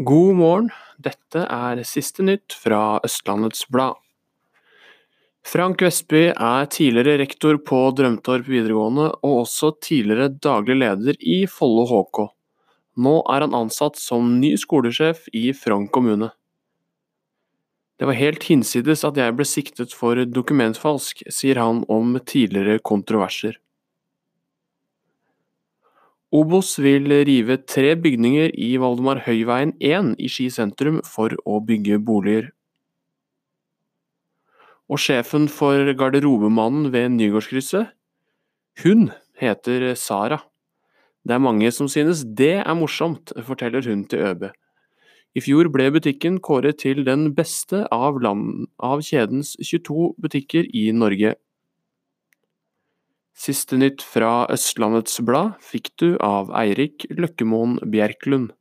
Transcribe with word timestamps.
God 0.00 0.38
morgen, 0.38 0.70
dette 0.96 1.42
er 1.52 1.82
siste 1.84 2.24
nytt 2.24 2.54
fra 2.56 2.96
Østlandets 3.04 3.66
Blad. 3.68 3.98
Frank 5.44 5.82
Vestby 5.84 6.30
er 6.30 6.70
tidligere 6.72 7.18
rektor 7.20 7.58
på 7.60 7.80
Drømtorp 7.98 8.48
videregående, 8.48 9.10
og 9.20 9.42
også 9.42 9.74
tidligere 9.84 10.30
daglig 10.32 10.78
leder 10.80 11.18
i 11.20 11.42
Follo 11.44 11.84
HK. 11.90 12.22
Nå 13.04 13.12
er 13.34 13.44
han 13.44 13.58
ansatt 13.58 14.00
som 14.00 14.38
ny 14.40 14.54
skolesjef 14.56 15.26
i 15.36 15.50
Frogn 15.52 15.90
kommune. 15.92 16.30
Det 18.00 18.08
var 18.08 18.16
helt 18.16 18.48
hinsides 18.48 19.04
at 19.04 19.20
jeg 19.20 19.36
ble 19.36 19.44
siktet 19.44 19.92
for 19.92 20.16
dokumentfalsk, 20.24 21.20
sier 21.28 21.60
han 21.60 21.84
om 21.92 22.16
tidligere 22.16 22.80
kontroverser. 22.80 23.60
Obos 26.32 26.78
vil 26.80 27.12
rive 27.28 27.58
tre 27.68 27.90
bygninger 28.00 28.54
i 28.56 28.70
Valdemar 28.80 29.18
Høyveien 29.26 29.74
1 29.84 30.14
i 30.16 30.30
Ski 30.32 30.46
sentrum 30.48 31.02
for 31.04 31.34
å 31.44 31.58
bygge 31.60 31.98
boliger. 32.00 32.46
Og 34.88 34.96
sjefen 34.96 35.44
for 35.52 35.92
garderobemannen 35.92 36.88
ved 36.94 37.12
Nygårdskrysset? 37.18 37.92
Hun 38.80 39.10
heter 39.36 39.92
Sara. 39.92 40.40
Det 41.20 41.36
er 41.36 41.44
mange 41.44 41.68
som 41.68 41.92
synes 41.92 42.24
det 42.24 42.62
er 42.62 42.80
morsomt, 42.80 43.36
forteller 43.44 43.84
hun 43.84 44.08
til 44.08 44.24
ØB. 44.30 44.48
I 45.36 45.44
fjor 45.44 45.68
ble 45.72 45.90
butikken 45.92 46.40
kåret 46.40 46.80
til 46.80 47.04
den 47.04 47.34
beste 47.36 47.84
av, 47.92 48.16
land, 48.24 48.70
av 48.80 49.04
kjedens 49.04 49.52
22 49.60 50.14
butikker 50.16 50.64
i 50.72 50.88
Norge. 50.96 51.36
Siste 53.32 53.78
nytt 53.80 54.02
fra 54.04 54.44
Østlandets 54.52 55.16
Blad 55.24 55.56
fikk 55.64 55.92
du 55.98 56.10
av 56.20 56.52
Eirik 56.52 57.06
Løkkemoen 57.10 57.78
Bjerklund. 57.90 58.52